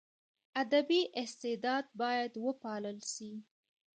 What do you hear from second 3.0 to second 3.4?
سي.